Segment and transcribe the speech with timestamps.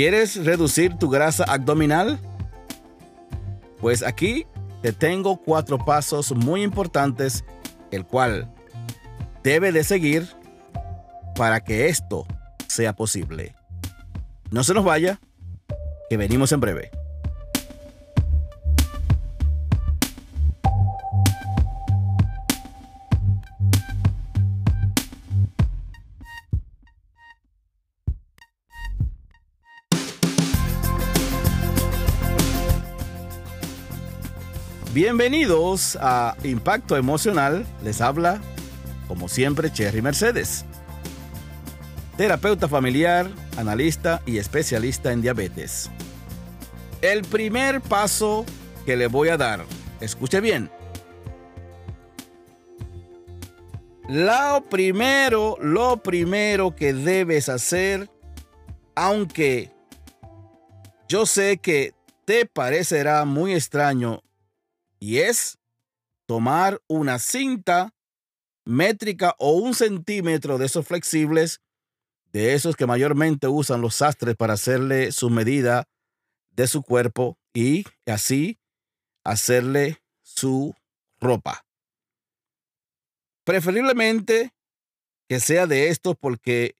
[0.00, 2.18] ¿Quieres reducir tu grasa abdominal?
[3.82, 4.46] Pues aquí
[4.80, 7.44] te tengo cuatro pasos muy importantes,
[7.90, 8.50] el cual
[9.44, 10.26] debe de seguir
[11.36, 12.26] para que esto
[12.66, 13.54] sea posible.
[14.50, 15.20] No se nos vaya,
[16.08, 16.90] que venimos en breve.
[34.92, 37.64] Bienvenidos a Impacto Emocional.
[37.84, 38.40] Les habla,
[39.06, 40.64] como siempre, Cherry Mercedes.
[42.16, 45.88] Terapeuta familiar, analista y especialista en diabetes.
[47.02, 48.44] El primer paso
[48.84, 49.64] que le voy a dar,
[50.00, 50.68] escuche bien.
[54.08, 58.10] Lo primero, lo primero que debes hacer,
[58.96, 59.70] aunque
[61.08, 64.24] yo sé que te parecerá muy extraño
[65.00, 65.58] y es
[66.26, 67.92] tomar una cinta
[68.64, 71.60] métrica o un centímetro de esos flexibles,
[72.32, 75.88] de esos que mayormente usan los sastres para hacerle su medida
[76.50, 78.60] de su cuerpo y así
[79.24, 80.74] hacerle su
[81.18, 81.66] ropa.
[83.44, 84.52] Preferiblemente
[85.28, 86.76] que sea de estos porque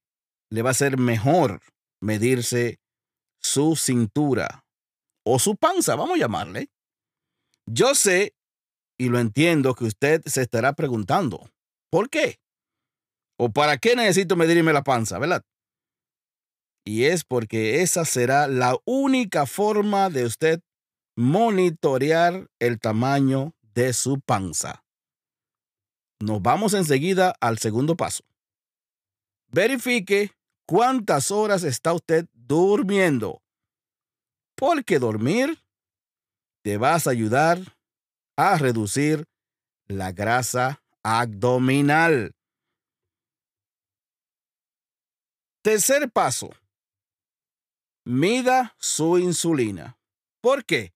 [0.50, 1.60] le va a ser mejor
[2.00, 2.78] medirse
[3.40, 4.64] su cintura
[5.24, 6.68] o su panza, vamos a llamarle.
[7.72, 8.34] Yo sé
[8.98, 11.48] y lo entiendo que usted se estará preguntando,
[11.88, 12.40] ¿por qué?
[13.38, 15.44] ¿O para qué necesito medirme la panza, verdad?
[16.84, 20.60] Y es porque esa será la única forma de usted
[21.16, 24.82] monitorear el tamaño de su panza.
[26.20, 28.24] Nos vamos enseguida al segundo paso.
[29.52, 30.32] Verifique
[30.66, 33.42] cuántas horas está usted durmiendo.
[34.56, 35.62] Porque dormir
[36.62, 37.58] te vas a ayudar
[38.36, 39.24] a reducir
[39.86, 42.32] la grasa abdominal.
[45.62, 46.50] Tercer paso.
[48.04, 49.98] Mida su insulina.
[50.40, 50.94] ¿Por qué?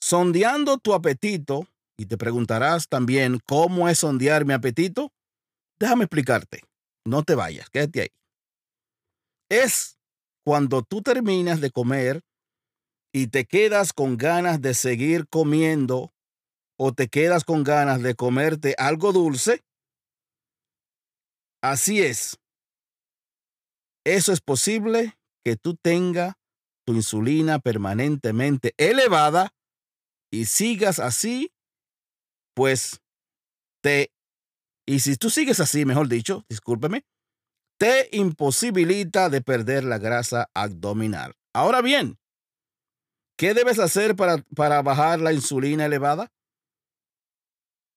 [0.00, 5.12] Sondeando tu apetito, y te preguntarás también cómo es sondear mi apetito,
[5.78, 6.62] déjame explicarte.
[7.04, 8.08] No te vayas, quédate ahí.
[9.48, 9.98] Es
[10.44, 12.22] cuando tú terminas de comer
[13.12, 16.12] y te quedas con ganas de seguir comiendo
[16.78, 19.62] o te quedas con ganas de comerte algo dulce,
[21.62, 22.38] así es.
[24.04, 26.34] Eso es posible que tú tengas
[26.84, 29.54] tu insulina permanentemente elevada
[30.32, 31.52] y sigas así,
[32.54, 33.00] pues
[33.82, 34.10] te...
[34.84, 37.04] Y si tú sigues así, mejor dicho, discúlpeme,
[37.78, 41.34] te imposibilita de perder la grasa abdominal.
[41.54, 42.18] Ahora bien,
[43.36, 46.32] ¿Qué debes hacer para, para bajar la insulina elevada?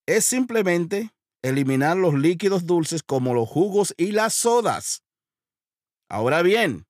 [0.08, 1.12] Es simplemente
[1.44, 5.04] eliminar los líquidos dulces como los jugos y las sodas.
[6.10, 6.88] Ahora bien,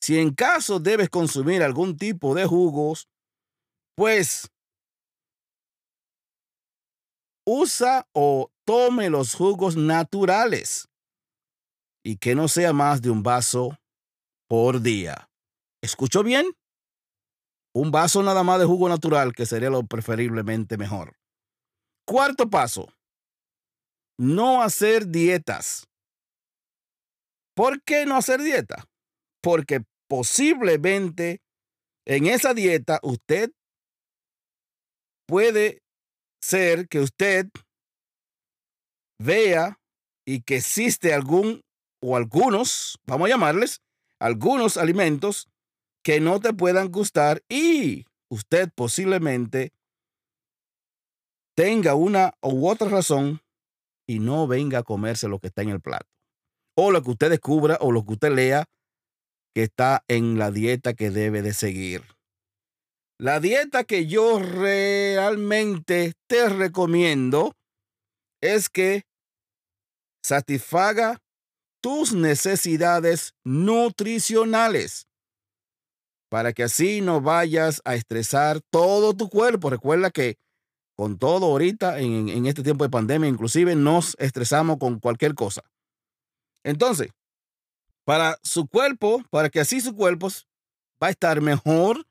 [0.00, 3.08] si en caso debes consumir algún tipo de jugos,
[3.96, 4.50] pues
[7.46, 10.88] usa o tome los jugos naturales
[12.04, 13.78] y que no sea más de un vaso
[14.48, 15.28] por día.
[15.82, 16.46] ¿Escucho bien?
[17.72, 21.16] Un vaso nada más de jugo natural, que sería lo preferiblemente mejor.
[22.06, 22.88] Cuarto paso.
[24.18, 25.86] No hacer dietas.
[27.54, 28.86] ¿Por qué no hacer dieta?
[29.42, 31.40] Porque posiblemente
[32.06, 33.52] en esa dieta usted
[35.26, 35.82] puede
[36.42, 37.46] ser que usted
[39.20, 39.78] vea
[40.26, 41.62] y que existe algún
[42.02, 43.82] o algunos, vamos a llamarles,
[44.18, 45.49] algunos alimentos
[46.02, 49.72] que no te puedan gustar y usted posiblemente
[51.56, 53.40] tenga una u otra razón
[54.06, 56.06] y no venga a comerse lo que está en el plato.
[56.76, 58.64] O lo que usted descubra o lo que usted lea
[59.54, 62.02] que está en la dieta que debe de seguir.
[63.18, 67.54] La dieta que yo realmente te recomiendo
[68.40, 69.02] es que
[70.22, 71.20] satisfaga
[71.82, 75.09] tus necesidades nutricionales
[76.30, 79.68] para que así no vayas a estresar todo tu cuerpo.
[79.68, 80.38] Recuerda que
[80.94, 85.62] con todo ahorita, en, este tiempo de pandemia, inclusive nos estresamos con cualquier cosa.
[86.62, 87.08] Entonces,
[88.04, 90.28] para su cuerpo, para que así su cuerpo
[91.02, 92.06] va a estar mejor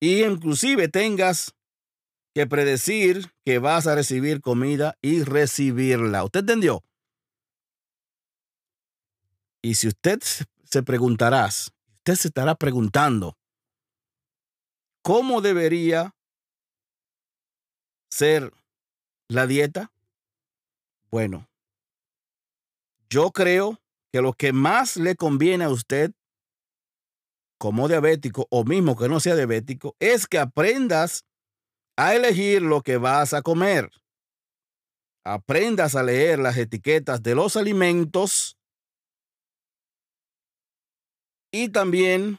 [0.00, 1.54] y inclusive tengas
[2.34, 6.24] que predecir que vas a recibir comida y recibirla.
[6.24, 6.82] ¿Usted entendió?
[9.62, 10.20] Y si usted
[10.64, 11.72] se preguntarás,
[12.08, 13.36] usted se estará preguntando,
[15.02, 16.16] ¿cómo debería
[18.10, 18.50] ser
[19.28, 19.92] la dieta?
[21.10, 21.50] Bueno,
[23.10, 23.78] yo creo
[24.10, 26.12] que lo que más le conviene a usted
[27.58, 31.26] como diabético o mismo que no sea diabético es que aprendas
[31.98, 33.90] a elegir lo que vas a comer.
[35.26, 38.57] Aprendas a leer las etiquetas de los alimentos
[41.50, 42.38] y también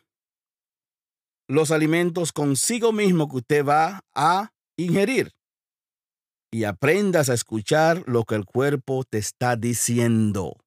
[1.47, 5.33] los alimentos consigo mismo que usted va a ingerir.
[6.51, 10.57] Y aprendas a escuchar lo que el cuerpo te está diciendo.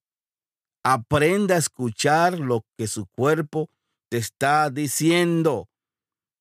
[0.83, 3.69] Aprenda a escuchar lo que su cuerpo
[4.09, 5.69] te está diciendo.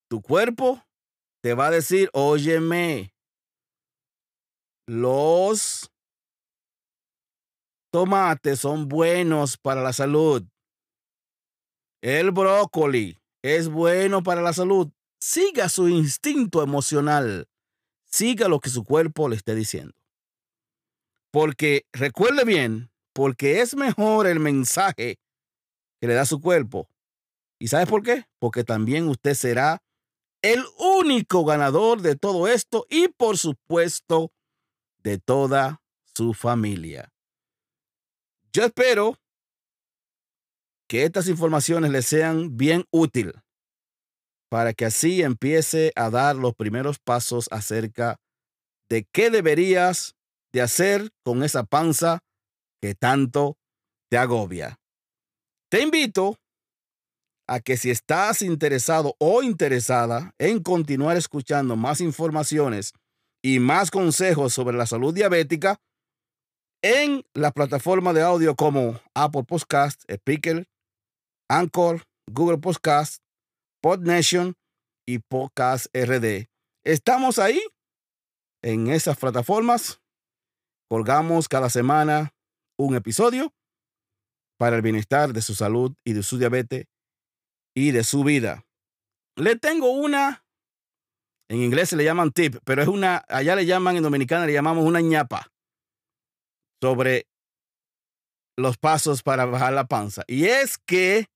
[0.09, 0.83] Tu cuerpo
[1.43, 3.15] te va a decir, óyeme,
[4.87, 5.91] los
[7.93, 10.45] tomates son buenos para la salud.
[12.03, 14.91] El brócoli es bueno para la salud.
[15.21, 17.49] Siga su instinto emocional.
[18.05, 19.95] Siga lo que su cuerpo le esté diciendo.
[21.31, 25.21] Porque recuerde bien, porque es mejor el mensaje
[26.01, 26.89] que le da su cuerpo.
[27.61, 28.27] ¿Y sabe por qué?
[28.41, 29.81] Porque también usted será
[30.43, 34.33] el único ganador de todo esto y por supuesto
[35.05, 35.81] de toda
[36.17, 37.13] su familia.
[38.53, 39.22] Yo espero
[40.93, 43.33] que estas informaciones le sean bien útil
[44.51, 48.21] para que así empiece a dar los primeros pasos acerca
[48.91, 50.17] de qué deberías
[50.53, 52.19] de hacer con esa panza
[52.83, 53.57] que tanto
[54.11, 54.79] te agobia.
[55.71, 56.37] Te invito
[57.49, 62.93] a que si estás interesado o interesada en continuar escuchando más informaciones
[63.43, 65.81] y más consejos sobre la salud diabética
[66.83, 70.67] en la plataforma de audio como Apple Podcast, Speaker,
[71.53, 73.23] Anchor, Google Podcast,
[73.83, 74.55] PodNation
[75.07, 76.47] y Podcast RD.
[76.83, 77.61] Estamos ahí
[78.65, 80.01] en esas plataformas.
[80.89, 82.31] Colgamos cada semana
[82.79, 83.53] un episodio
[84.59, 86.87] para el bienestar de su salud y de su diabetes
[87.77, 88.65] y de su vida.
[89.37, 90.47] Le tengo una,
[91.51, 94.55] en inglés se le llaman tip, pero es una, allá le llaman, en dominicana le
[94.55, 95.53] llamamos una ñapa,
[96.81, 97.27] sobre
[98.57, 100.25] los pasos para bajar la panza.
[100.27, 101.27] Y es que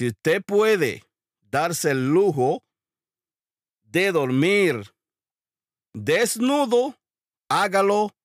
[0.00, 1.04] si usted puede
[1.50, 2.64] darse el lujo
[3.82, 4.94] de dormir
[5.92, 6.96] desnudo,
[7.50, 8.16] hágalo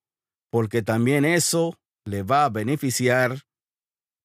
[0.49, 3.41] porque también eso le va a beneficiar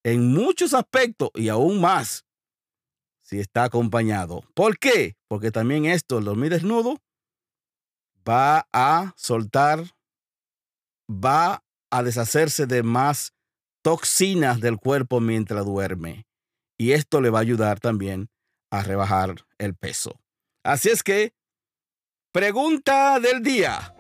[0.04, 2.24] en muchos aspectos y aún más
[3.20, 4.44] si está acompañado.
[4.54, 5.16] ¿Por qué?
[5.26, 6.98] Porque también esto, el dormir desnudo,
[8.28, 9.82] va a soltar,
[11.10, 13.32] va a deshacerse de más
[13.82, 16.29] toxinas del cuerpo mientras duerme.
[16.80, 18.30] Y esto le va a ayudar también
[18.70, 20.18] a rebajar el peso.
[20.64, 21.34] Así es que,
[22.32, 23.94] pregunta del día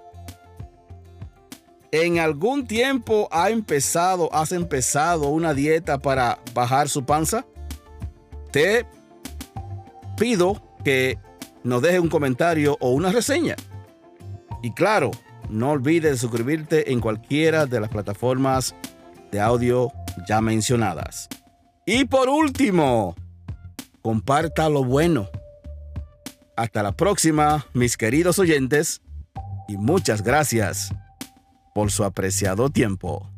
[1.92, 7.44] en algún tiempo ha empezado, has empezado una dieta para bajar su panza,
[8.50, 8.86] te
[10.16, 11.18] pido que
[11.62, 13.56] nos deje un comentario o una reseña.
[14.62, 15.10] Y claro,
[15.50, 18.74] no olvides suscribirte en cualquiera de las plataformas
[19.30, 19.92] de audio
[20.26, 21.28] ya mencionadas.
[21.92, 23.16] Y por último,
[24.00, 25.28] comparta lo bueno.
[26.54, 29.02] Hasta la próxima, mis queridos oyentes,
[29.66, 30.94] y muchas gracias
[31.74, 33.28] por su apreciado tiempo.